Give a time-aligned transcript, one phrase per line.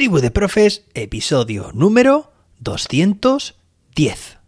[0.00, 4.38] Tribu de Profes, episodio número 210.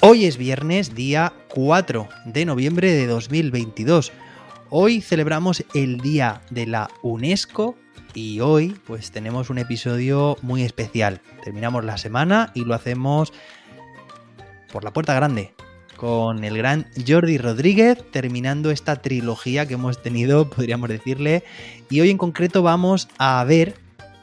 [0.00, 4.10] Hoy es viernes, día 4 de noviembre de 2022.
[4.70, 7.76] Hoy celebramos el Día de la UNESCO
[8.16, 11.20] y hoy pues tenemos un episodio muy especial.
[11.44, 13.32] Terminamos la semana y lo hacemos
[14.72, 15.52] por la puerta grande
[15.96, 21.44] con el gran Jordi Rodríguez terminando esta trilogía que hemos tenido, podríamos decirle,
[21.90, 23.74] y hoy en concreto vamos a ver,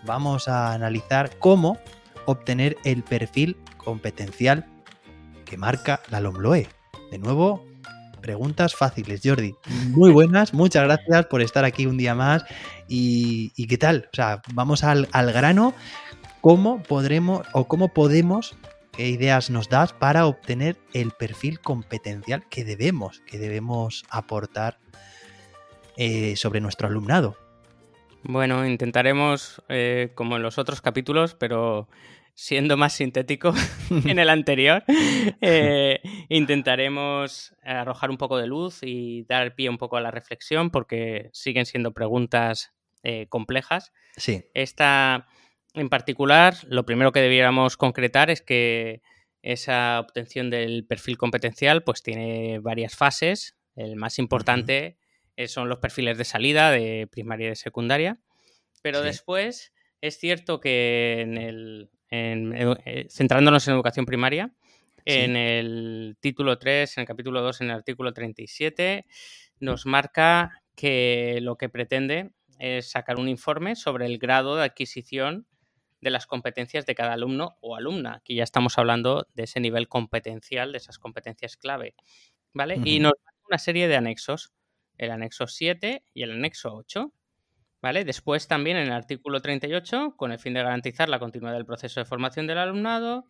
[0.06, 1.78] vamos a analizar cómo
[2.26, 4.66] obtener el perfil competencial
[5.46, 6.68] que marca la LOMLOE.
[7.12, 7.64] De nuevo,
[8.24, 9.54] preguntas fáciles, Jordi.
[9.90, 12.46] Muy buenas, muchas gracias por estar aquí un día más.
[12.88, 14.08] ¿Y, qué tal?
[14.12, 15.76] O sea, vamos al, grano.
[16.42, 18.56] ¿Cómo podremos o cómo podemos,
[18.94, 24.80] qué ideas nos das para obtener el perfil competencial que debemos, que debemos aportar
[25.98, 27.38] eh, sobre nuestro alumnado?
[28.24, 31.90] Bueno, intentaremos, eh, como en los otros capítulos, pero
[32.34, 33.54] siendo más sintético
[34.06, 34.84] en el anterior,
[35.42, 40.72] eh, intentaremos arrojar un poco de luz y dar pie un poco a la reflexión
[40.72, 42.74] porque siguen siendo preguntas
[43.04, 43.92] eh, complejas.
[44.18, 44.46] Sí.
[44.54, 45.28] Esta,
[45.74, 49.02] en particular, lo primero que debiéramos concretar es que
[49.42, 53.58] esa obtención del perfil competencial pues tiene varias fases.
[53.76, 54.98] El más importante
[55.48, 58.20] son los perfiles de salida de primaria y de secundaria.
[58.82, 64.54] Pero después es cierto que en el, eh, centrándonos en educación primaria,
[65.06, 69.06] en el título 3, en el capítulo 2, en el artículo 37,
[69.60, 75.48] nos marca que lo que pretende es sacar un informe sobre el grado de adquisición
[76.02, 78.16] de las competencias de cada alumno o alumna.
[78.16, 81.96] Aquí ya estamos hablando de ese nivel competencial, de esas competencias clave.
[82.54, 82.80] ¿Vale?
[82.84, 84.54] Y nos da una serie de anexos,
[84.98, 87.12] el anexo 7 y el anexo 8.
[87.84, 88.06] ¿Vale?
[88.06, 92.00] Después también en el artículo 38, con el fin de garantizar la continuidad del proceso
[92.00, 93.28] de formación del alumnado,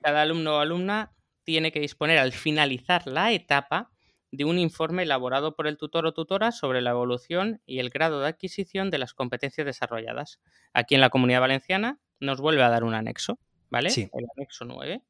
[0.00, 1.12] cada alumno o alumna
[1.44, 3.92] tiene que disponer al finalizar la etapa
[4.32, 8.20] de un informe elaborado por el tutor o tutora sobre la evolución y el grado
[8.20, 10.40] de adquisición de las competencias desarrolladas.
[10.72, 13.38] Aquí en la Comunidad Valenciana nos vuelve a dar un anexo,
[13.70, 13.90] ¿vale?
[13.90, 14.10] Sí.
[14.14, 15.00] El anexo 9.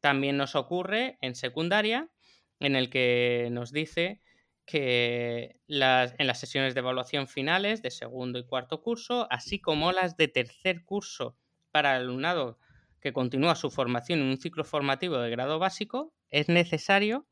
[0.00, 2.10] También nos ocurre en secundaria,
[2.60, 4.20] en el que nos dice
[4.72, 10.16] que en las sesiones de evaluación finales de segundo y cuarto curso, así como las
[10.16, 11.36] de tercer curso
[11.72, 12.58] para el alumnado
[12.98, 17.26] que continúa su formación en un ciclo formativo de grado básico, es necesario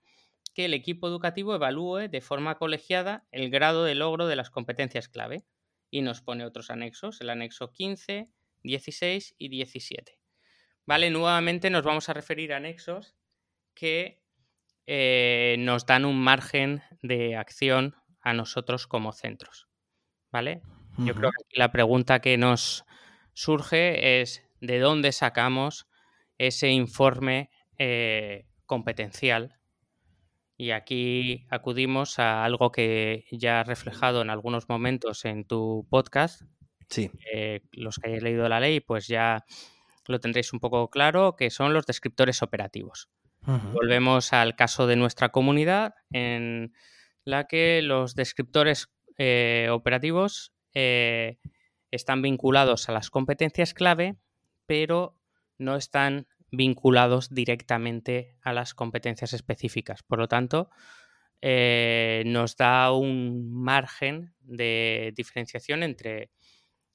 [0.53, 5.09] que el equipo educativo evalúe de forma colegiada el grado de logro de las competencias
[5.09, 5.47] clave
[5.91, 8.29] y nos pone otros anexos, el anexo 15,
[8.65, 10.19] 16 y 17.
[10.85, 13.17] Vale, nuevamente nos vamos a referir a anexos
[13.73, 14.21] que
[14.93, 19.69] eh, nos dan un margen de acción a nosotros como centros.
[20.33, 20.63] ¿Vale?
[20.99, 22.85] Yo creo que la pregunta que nos
[23.33, 25.87] surge es de dónde sacamos
[26.39, 29.61] ese informe eh, competencial.
[30.57, 36.43] Y aquí acudimos a algo que ya has reflejado en algunos momentos en tu podcast.
[36.89, 37.13] Sí.
[37.33, 39.45] Eh, los que hayáis leído la ley, pues ya
[40.09, 43.09] lo tendréis un poco claro, que son los descriptores operativos.
[43.47, 46.73] Volvemos al caso de nuestra comunidad, en
[47.25, 51.39] la que los descriptores eh, operativos eh,
[51.91, 54.17] están vinculados a las competencias clave,
[54.67, 55.19] pero
[55.59, 60.03] no están vinculados directamente a las competencias específicas.
[60.03, 60.71] Por lo tanto,
[61.41, 66.31] eh, nos da un margen de diferenciación entre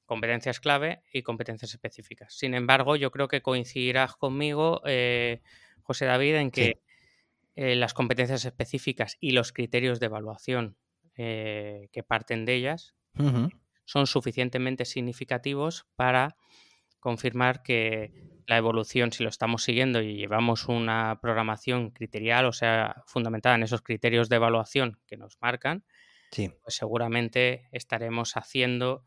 [0.06, 2.34] competencias clave y competencias específicas.
[2.34, 4.82] Sin embargo, yo creo que coincidirás conmigo,
[5.86, 6.82] José David, en que
[7.56, 10.78] eh, las competencias específicas y los criterios de evaluación
[11.16, 12.96] eh, que parten de ellas
[13.86, 16.36] son suficientemente significativos para
[17.00, 18.12] confirmar que
[18.48, 23.64] la evolución, si lo estamos siguiendo y llevamos una programación criterial, o sea, fundamentada en
[23.64, 25.86] esos criterios de evaluación que nos marcan,
[26.36, 29.06] pues seguramente estaremos haciendo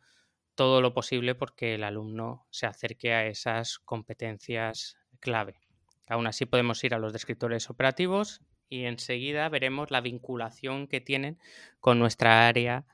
[0.54, 5.67] todo lo posible porque el alumno se acerque a esas competencias clave.
[6.08, 11.38] Aún así podemos ir a los descriptores operativos y enseguida veremos la vinculación que tienen
[11.81, 12.84] con nuestra área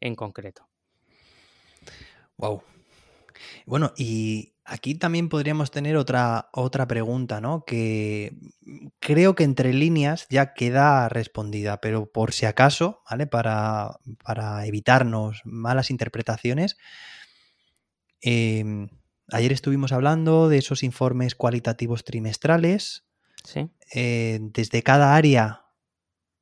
[0.00, 0.68] en concreto.
[2.36, 2.62] Wow.
[3.66, 7.64] Bueno, y aquí también podríamos tener otra, otra pregunta, ¿no?
[7.64, 8.36] Que
[8.98, 13.26] creo que entre líneas ya queda respondida, pero por si acaso, ¿vale?
[13.26, 13.98] Para,
[14.66, 16.76] evitarnos malas interpretaciones,
[18.20, 18.88] em,
[19.30, 23.06] ayer estuvimos hablando de esos informes cualitativos trimestrales.
[23.44, 23.70] Sí.
[23.94, 25.66] Eh, desde cada área,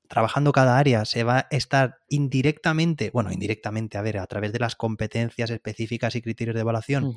[0.09, 4.59] trabajando cada área, se va a estar indirectamente, bueno, indirectamente, a ver, a través de
[4.59, 7.15] las competencias específicas y criterios de evaluación,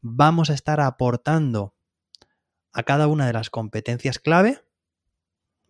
[0.00, 1.74] vamos a estar aportando
[2.72, 4.60] a cada una de las competencias clave,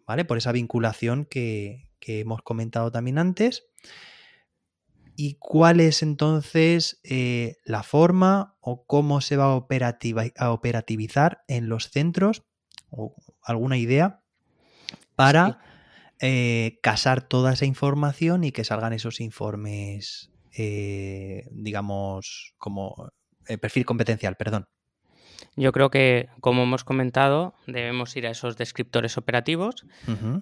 [0.07, 0.25] ¿vale?
[0.25, 3.65] Por esa vinculación que, que hemos comentado también antes.
[5.17, 11.91] ¿Y cuál es entonces eh, la forma o cómo se va a, operativizar en los
[11.91, 12.43] centros?
[12.91, 14.23] ¿O alguna idea
[15.15, 15.61] para
[16.21, 23.11] eh, casar toda esa información y que salgan esos informes, eh, digamos, como
[23.61, 24.67] perfil competencial, perdón?
[25.57, 29.85] Yo creo que, como hemos comentado, debemos ir a esos descriptores operativos,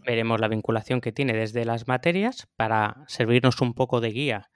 [0.05, 4.50] veremos la vinculación que tiene desde las materias para servirnos un poco de guía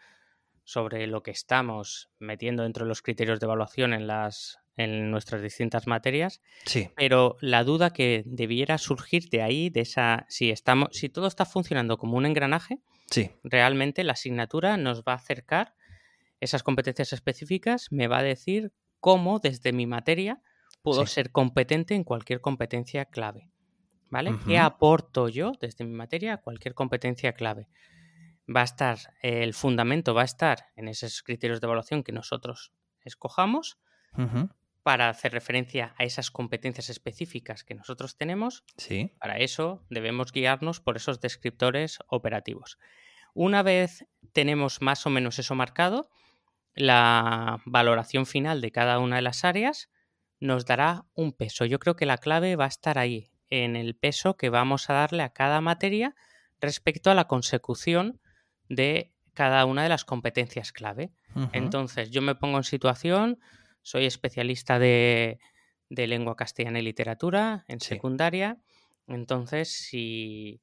[0.64, 5.43] sobre lo que estamos metiendo dentro de los criterios de evaluación en las en nuestras
[5.43, 6.40] distintas materias.
[6.64, 6.90] Sí.
[6.96, 11.44] Pero la duda que debiera surgir de ahí, de esa, si estamos, si todo está
[11.44, 12.81] funcionando como un engranaje,
[13.11, 13.31] sí.
[13.43, 15.75] realmente la asignatura nos va a acercar
[16.40, 20.43] esas competencias específicas, me va a decir cómo desde mi materia
[20.82, 23.49] puedo ser competente en cualquier competencia clave.
[24.10, 24.32] ¿Vale?
[24.46, 27.69] ¿Qué aporto yo desde mi materia a cualquier competencia clave?
[28.49, 32.73] Va a estar, el fundamento va a estar en esos criterios de evaluación que nosotros
[33.00, 33.79] escojamos
[34.82, 38.64] para hacer referencia a esas competencias específicas que nosotros tenemos.
[38.76, 39.12] Sí.
[39.19, 42.79] Para eso debemos guiarnos por esos descriptores operativos.
[43.32, 46.11] Una vez tenemos más o menos eso marcado,
[46.75, 49.91] la valoración final de cada una de las áreas
[50.38, 51.64] nos dará un peso.
[51.64, 54.94] Yo creo que la clave va a estar ahí, en el peso que vamos a
[54.94, 56.14] darle a cada materia
[56.61, 58.20] respecto a la consecución
[58.69, 61.12] de cada una de las competencias clave.
[61.52, 63.40] Entonces, yo me pongo en situación,
[63.82, 65.38] soy especialista de,
[65.88, 68.58] lengua castellana y literatura en secundaria,
[69.06, 70.61] entonces si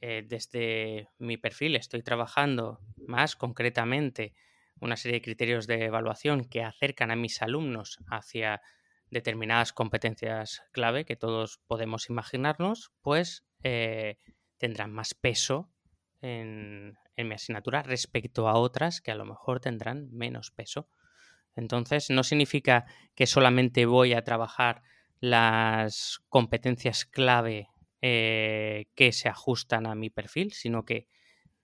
[0.00, 4.34] eh, desde mi perfil estoy trabajando más concretamente
[4.80, 8.60] una serie de criterios de evaluación que acercan a mis alumnos hacia
[9.10, 14.18] determinadas competencias clave que todos podemos imaginarnos, pues eh,
[14.58, 15.70] tendrán más peso
[16.20, 20.88] en, mi asignatura respecto a otras que a lo mejor tendrán menos peso.
[21.54, 22.84] Entonces, no significa
[23.14, 24.82] que solamente voy a trabajar
[25.20, 27.68] las competencias clave
[28.02, 31.08] eh, que se ajustan a mi perfil, sino que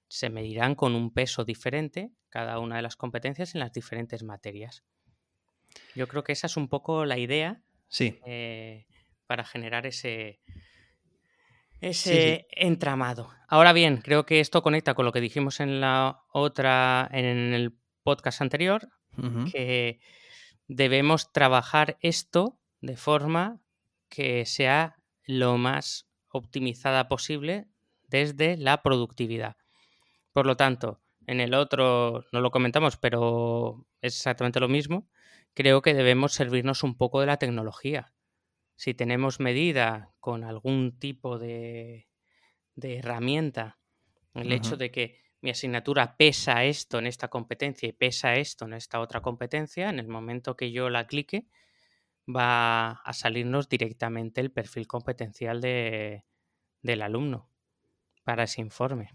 [0.09, 4.85] se medirán con un peso diferente cada una de las competencias en las diferentes materias.
[5.95, 8.19] Yo creo que esa es un poco la idea sí.
[8.25, 8.87] Eh,
[9.27, 10.41] para generar ese,
[11.82, 13.31] ese entramado.
[13.49, 17.76] Ahora bien, creo que esto conecta con lo que dijimos en la otra, en el
[18.02, 18.88] podcast anterior,
[19.50, 20.00] que
[20.69, 23.61] debemos trabajar esto de forma
[24.08, 27.67] que sea lo más optimizada posible
[28.08, 29.56] desde la productividad.
[30.32, 35.08] Por lo tanto, en el otro no lo comentamos, pero es exactamente lo mismo.
[35.52, 38.12] Creo que debemos servirnos un poco de la tecnología
[38.82, 42.08] si tenemos medida con algún tipo de,
[42.75, 43.79] herramienta,
[44.34, 48.73] el hecho de que mi asignatura pesa esto en esta competencia y pesa esto en
[48.73, 51.46] esta otra competencia, en el momento que yo la clique,
[52.29, 56.24] va a salirnos directamente el perfil competencial de,
[56.82, 57.48] del alumno
[58.24, 59.10] para ese informe.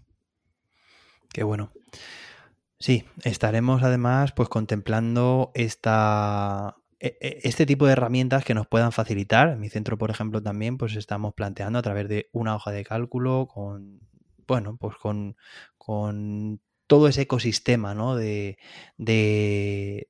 [1.30, 1.72] Qué bueno.
[2.78, 9.48] Sí, estaremos además pues contemplando esta este tipo de herramientas que nos puedan facilitar.
[9.48, 12.84] En mi centro, por ejemplo, también pues estamos planteando a través de una hoja de
[12.84, 14.00] cálculo con,
[14.46, 15.36] bueno, pues con,
[15.76, 18.16] con todo ese ecosistema ¿no?
[18.16, 18.58] de,
[18.96, 20.08] de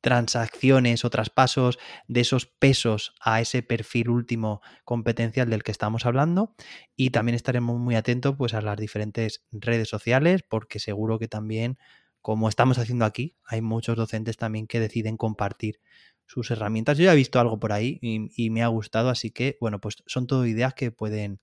[0.00, 6.54] transacciones o traspasos de esos pesos a ese perfil último competencial del que estamos hablando
[6.96, 11.78] y también estaremos muy atentos pues a las diferentes redes sociales porque seguro que también
[12.26, 15.78] como estamos haciendo aquí, hay muchos docentes también que deciden compartir
[16.24, 16.98] sus herramientas.
[16.98, 20.02] Yo ya he visto algo por ahí y, me ha gustado, así que, bueno, pues
[20.06, 21.38] son todo ideas que pueden,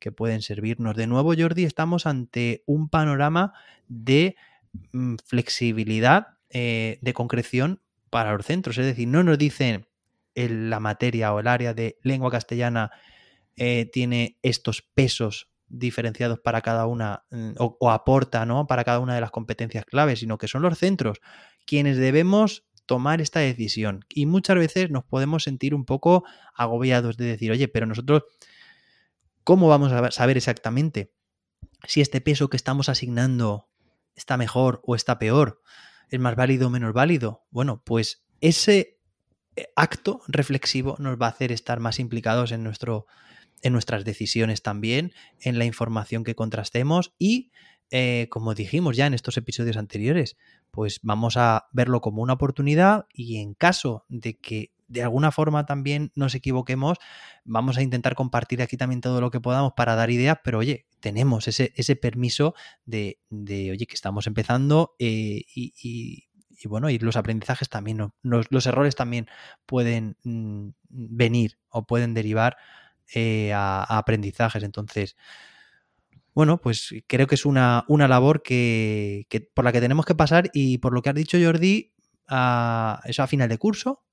[0.00, 0.96] que pueden servirnos.
[0.96, 3.52] De nuevo, Jordi, estamos ante un panorama
[3.88, 4.36] de
[4.92, 8.78] mm, flexibilidad, eh, de concreción para los centros.
[8.78, 9.86] Es decir, no nos dicen
[10.34, 12.90] la materia o el área de lengua castellana
[13.56, 18.66] eh, tiene estos pesos diferenciados para cada una mm, o, aporta ¿no?
[18.66, 21.20] para cada una de las competencias claves, sino que son los centros
[21.66, 24.04] quienes debemos tomar esta decisión.
[24.08, 26.24] Y muchas veces nos podemos sentir un poco
[26.54, 28.24] agobiados de decir, oye, pero nosotros,
[29.44, 31.12] ¿cómo vamos a saber exactamente
[31.84, 33.68] si este peso que estamos asignando
[34.14, 35.62] está mejor o está peor?
[36.10, 37.46] ¿Es más válido o menos válido?
[37.50, 38.98] Bueno, pues ese
[39.56, 43.06] eh, acto reflexivo nos va a hacer estar más implicados en, nuestro,
[43.62, 47.52] en nuestras decisiones también, en la información que contrastemos y,
[47.90, 50.36] eh, como dijimos ya en estos episodios anteriores,
[50.70, 55.64] pues vamos a verlo como una oportunidad y en caso de que de alguna forma
[55.64, 56.98] también nos equivoquemos,
[57.44, 60.86] vamos a intentar compartir aquí también todo lo que podamos para dar ideas, pero oye,
[61.00, 62.54] tenemos ese, ese permiso
[62.84, 66.28] de, de, oye, que estamos empezando eh, y,
[66.64, 69.26] y bueno, y los aprendizajes también, los, errores también
[69.66, 72.56] pueden mm, venir o pueden derivar
[73.14, 74.62] eh, a, aprendizajes.
[74.62, 75.16] Entonces,
[76.34, 80.50] bueno, pues creo que es una, una labor que, por la que tenemos que pasar
[80.52, 81.92] y por lo que has dicho Jordi,
[82.28, 84.04] a, eso a final de curso,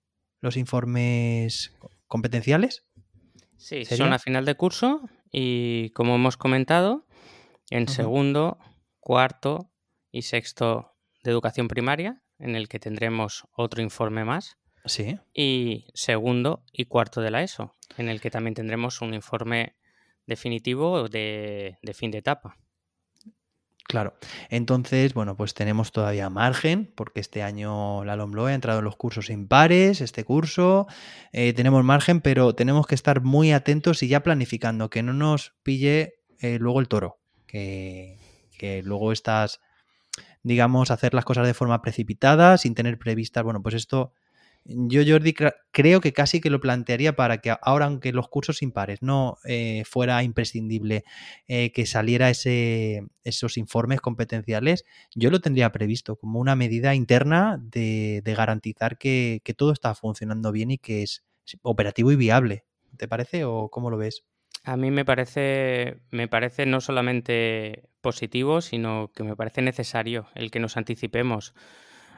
[0.41, 1.75] los informes
[2.07, 2.85] competenciales.
[3.57, 7.05] Sí, son a final de curso y como hemos comentado,
[7.69, 8.57] en segundo,
[8.99, 9.71] cuarto
[10.11, 14.58] y sexto de educación primaria en el que tendremos otro informe más.
[14.85, 15.19] Sí.
[15.33, 19.75] Y segundo y cuarto de la ESO, en el que también tendremos un informe
[20.25, 22.57] definitivo de, fin de etapa.
[23.85, 24.13] Claro.
[24.49, 28.95] Entonces, bueno, pues tenemos todavía margen, porque este año la LOMBLOE ha entrado en los
[28.95, 30.85] cursos impares, este curso.
[31.31, 35.55] Eh, tenemos margen, pero tenemos que estar muy atentos y ya planificando, que no nos
[35.63, 37.19] pille eh, luego el toro.
[37.47, 38.19] Que,
[38.59, 39.59] que luego estas
[40.43, 43.43] digamos, hacer las cosas de forma precipitada, sin tener previstas.
[43.43, 44.13] Bueno, pues esto,
[44.69, 45.33] yo, Jordi,
[45.71, 49.83] creo que casi que lo plantearía para que ahora, aunque los cursos impares no eh,
[49.85, 51.03] fuera imprescindible
[51.47, 54.85] eh, que saliera ese, esos informes competenciales,
[55.15, 60.51] yo lo tendría previsto como una medida interna de, garantizar que, que todo está funcionando
[60.51, 61.23] bien y que es
[61.61, 62.63] operativo y viable.
[62.97, 64.23] ¿Te parece o cómo lo ves?
[64.63, 70.51] A mí me parece, me parece no solamente positivo, sino que me parece necesario el
[70.51, 71.53] que nos anticipemos.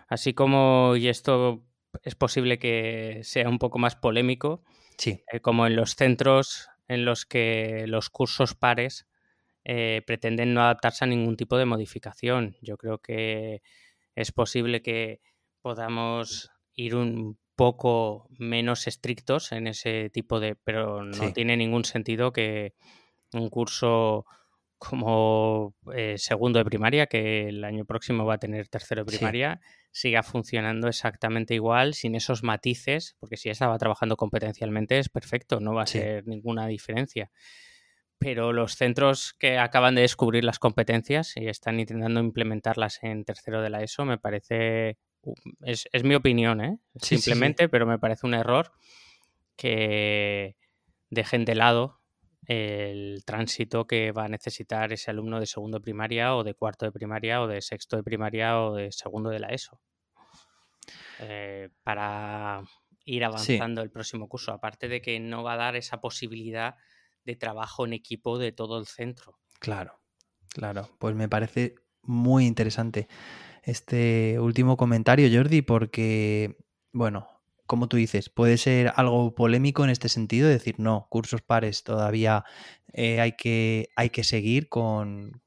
[0.07, 1.63] Así como, y esto
[2.03, 4.63] es posible que sea un poco más polémico,
[4.97, 5.23] sí.
[5.31, 9.07] Eh, como en los centros en los que los cursos pares
[9.63, 12.57] eh, pretenden no adaptarse a ningún tipo de modificación.
[12.61, 13.61] Yo creo que
[14.15, 15.21] es posible que
[15.61, 22.33] podamos ir un poco menos estrictos en ese tipo de, pero no tiene ningún sentido
[22.33, 22.73] que
[23.33, 24.25] un curso
[24.81, 29.61] como eh, segundo de primaria, que el año próximo va a tener tercero de primaria,
[29.91, 35.75] siga funcionando exactamente igual, sin esos matices, porque si estaba trabajando competencialmente es perfecto, no
[35.75, 37.29] va a ser ninguna diferencia.
[38.17, 43.61] Pero los centros que acaban de descubrir las competencias y están intentando implementarlas en tercero
[43.61, 44.97] de la ESO, me parece
[45.61, 46.79] es, mi opinión, ¿eh?
[46.99, 48.71] simplemente, pero me parece un error
[49.55, 50.55] que
[51.11, 52.00] dejen de lado
[52.51, 56.85] el tránsito que va a necesitar ese alumno de segundo de primaria o de cuarto
[56.85, 59.79] de primaria o de sexto de primaria o de segundo de la ESO.
[61.19, 62.61] Eh, para
[63.05, 66.75] ir avanzando el próximo curso, aparte de que no va a dar esa posibilidad
[67.23, 69.39] de trabajo en equipo de todo el centro.
[69.59, 70.01] Claro,
[70.49, 73.07] claro, pues me parece muy interesante
[73.63, 76.57] este último comentario, Jordi, porque,
[76.91, 77.29] bueno,
[77.71, 82.43] como tú dices, puede ser algo polémico en este sentido, decir, no, cursos pares todavía
[82.91, 85.41] eh, hay, que, hay que seguir con,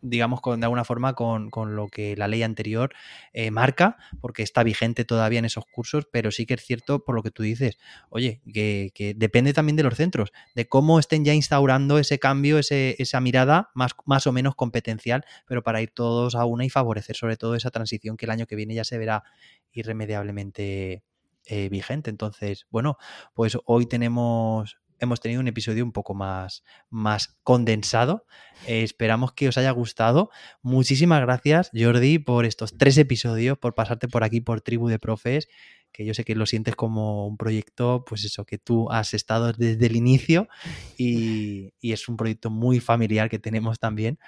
[0.00, 2.92] digamos, con, de alguna forma con, lo que la ley anterior
[3.32, 7.14] eh, marca, porque está vigente todavía en esos cursos, pero sí que es cierto por
[7.14, 7.78] lo que tú dices,
[8.10, 12.96] oye, que, depende también de los centros, de cómo estén ya instaurando ese cambio, ese,
[12.98, 17.14] esa mirada más, más o menos competencial, pero para ir todos a una y favorecer
[17.14, 19.22] sobre todo esa transición que el año que viene ya se verá
[19.70, 21.04] irremediablemente
[21.48, 22.10] eh, vigente.
[22.10, 22.98] Entonces, bueno,
[23.34, 28.26] pues hoy tenemos hemos tenido un episodio un poco más, más condensado.
[28.66, 30.30] Esperamos que os haya gustado.
[30.62, 35.48] Muchísimas gracias, Jordi, por estos tres episodios, por pasarte por aquí por Tribu de Profes,
[35.92, 39.52] que yo sé que lo sientes como un proyecto, pues eso, que tú has estado
[39.52, 40.48] desde el inicio
[40.96, 44.18] y, y es un proyecto muy familiar que tenemos también.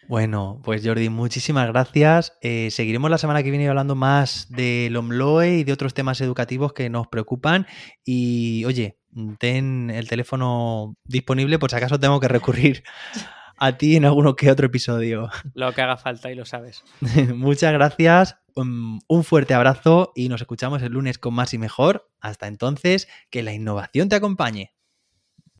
[0.09, 2.37] Bueno, pues Jordi, muchísimas gracias.
[2.41, 6.73] Eh, seguiremos la semana que viene hablando más del OMLOE y de otros temas educativos
[6.73, 7.67] que nos preocupan.
[8.05, 8.99] Y oye,
[9.39, 12.85] ten el teléfono disponible por si acaso tengo que recurrir
[13.57, 15.31] a ti en alguno que otro episodio.
[15.55, 16.85] Lo que haga falta y lo sabes.
[17.35, 22.09] Muchas gracias, un fuerte abrazo y nos escuchamos el lunes con más y mejor.
[22.21, 24.76] Hasta entonces, que la innovación te acompañe.